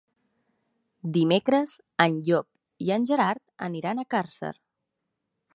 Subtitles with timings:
[1.17, 1.75] Dimecres
[2.07, 4.55] en Llop i en Gerard aniran a Càrcer.